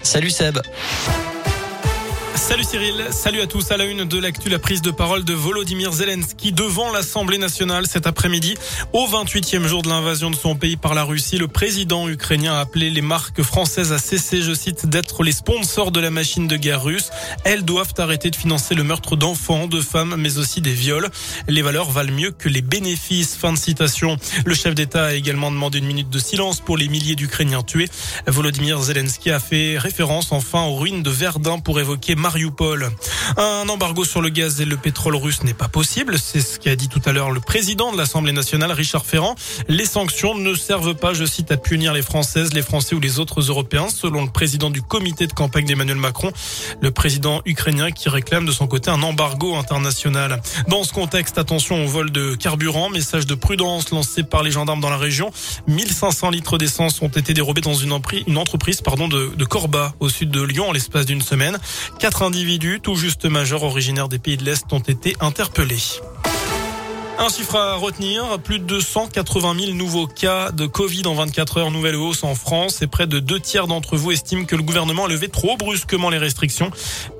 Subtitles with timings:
[0.00, 0.56] Salut Seb.
[2.38, 3.72] Salut Cyril, salut à tous.
[3.72, 7.86] À la une de l'actu, la prise de parole de Volodymyr Zelensky devant l'Assemblée nationale
[7.88, 8.54] cet après-midi.
[8.92, 12.60] Au 28e jour de l'invasion de son pays par la Russie, le président ukrainien a
[12.60, 16.56] appelé les marques françaises à cesser, je cite, d'être les sponsors de la machine de
[16.56, 17.10] guerre russe.
[17.44, 21.10] Elles doivent arrêter de financer le meurtre d'enfants, de femmes, mais aussi des viols.
[21.48, 23.34] Les valeurs valent mieux que les bénéfices.
[23.34, 24.16] Fin de citation.
[24.46, 27.88] Le chef d'État a également demandé une minute de silence pour les milliers d'Ukrainiens tués.
[28.26, 32.90] Volodymyr Zelensky a fait référence enfin aux ruines de Verdun pour évoquer Mariupol.
[33.38, 36.76] Un embargo sur le gaz et le pétrole russe n'est pas possible, c'est ce qu'a
[36.76, 39.34] dit tout à l'heure le président de l'Assemblée nationale, Richard Ferrand.
[39.68, 43.18] Les sanctions ne servent pas, je cite, à punir les Françaises, les Français ou les
[43.18, 46.30] autres Européens, selon le président du comité de campagne d'Emmanuel Macron,
[46.82, 50.42] le président ukrainien qui réclame de son côté un embargo international.
[50.68, 54.80] Dans ce contexte, attention au vol de carburant, message de prudence lancé par les gendarmes
[54.82, 55.30] dans la région.
[55.66, 60.30] 1500 litres d'essence ont été dérobés dans une, entreprise pardon, de, de Corba, au sud
[60.30, 61.58] de Lyon, en l'espace d'une semaine.
[61.98, 66.00] Quatre individus, tout juste majeurs originaires des pays de l'Est, ont été interpellés.
[67.20, 71.70] Un chiffre à retenir, plus de 180 000 nouveaux cas de Covid en 24 heures,
[71.72, 75.06] nouvelle hausse en France et près de deux tiers d'entre vous estiment que le gouvernement
[75.06, 76.70] a levé trop brusquement les restrictions.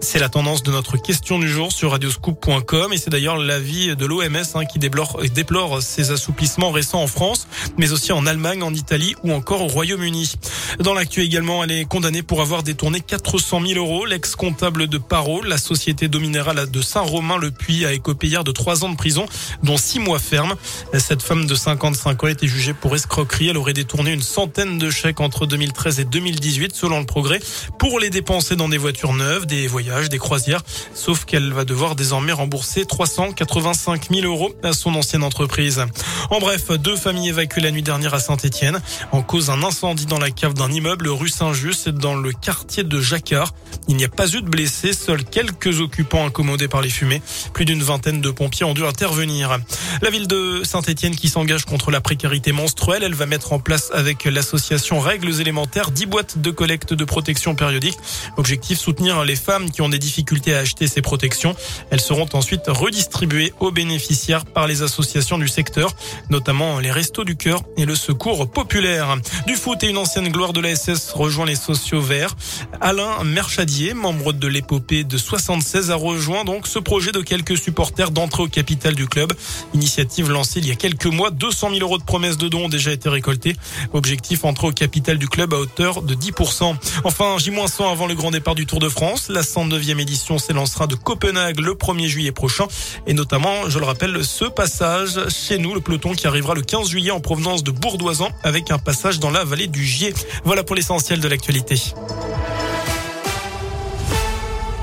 [0.00, 4.06] C'est la tendance de notre question du jour sur radioscoop.com et c'est d'ailleurs l'avis de
[4.06, 8.72] l'OMS hein, qui déplore, déplore ces assouplissements récents en France, mais aussi en Allemagne, en
[8.72, 10.34] Italie ou encore au Royaume-Uni.
[10.80, 14.06] Dans l'actu également, elle est condamnée pour avoir détourné 400 000 euros.
[14.06, 18.88] L'ex-comptable de Paro, la société d'eau minérale de Saint-Romain-le-Puy, a écopé hier de trois ans
[18.88, 19.26] de prison,
[19.62, 20.54] dont six mois ferme.
[20.98, 23.48] Cette femme de 55 ans a été jugée pour escroquerie.
[23.48, 27.40] Elle aurait détourné une centaine de chèques entre 2013 et 2018, selon le progrès,
[27.78, 30.62] pour les dépenser dans des voitures neuves, des voyages, des croisières.
[30.94, 35.84] Sauf qu'elle va devoir désormais rembourser 385 000 euros à son ancienne entreprise.
[36.30, 38.80] En bref, deux familles évacuées la nuit dernière à Saint-Etienne
[39.12, 43.00] en cause d'un incendie dans la cave d'un immeuble rue Saint-Just dans le quartier de
[43.00, 43.54] Jacquard.
[43.86, 47.22] Il n'y a pas eu de blessés, seuls quelques occupants incommodés par les fumées.
[47.54, 49.56] Plus d'une vingtaine de pompiers ont dû intervenir.
[50.02, 53.90] La ville de Saint-Etienne qui s'engage contre la précarité menstruelle, elle va mettre en place
[53.94, 57.96] avec l'association Règles élémentaires 10 boîtes de collecte de protection périodique.
[58.36, 61.54] Objectif soutenir les femmes qui ont des difficultés à acheter ces protections.
[61.90, 65.94] Elles seront ensuite redistribuées aux bénéficiaires par les associations du secteur,
[66.30, 69.16] notamment les Restos du Cœur et le Secours Populaire.
[69.46, 72.34] Du foot et une ancienne gloire de la SS rejoint les sociaux verts.
[72.80, 78.10] Alain Merchadier, membre de l'épopée de 76, a rejoint donc ce projet de quelques supporters
[78.10, 79.32] d'entrée au capital du club.
[79.74, 81.30] Initiative lancée il y a quelques mois.
[81.30, 83.56] 200 000 euros de promesses de dons ont déjà été récoltés.
[83.92, 86.76] Objectif entrer au capital du club à hauteur de 10%.
[87.04, 89.28] Enfin, J-100 avant le grand départ du Tour de France.
[89.28, 92.66] La 109e édition s'élancera de Copenhague le 1er juillet prochain.
[93.06, 96.88] Et notamment, je le rappelle, ce passage chez nous, le peloton qui arrivera le 15
[96.88, 100.14] juillet en provenance de Bourdoisan avec un passage dans la vallée du Gier.
[100.44, 101.80] Voilà pour l'essentiel de l'actualité.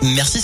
[0.01, 0.41] Merci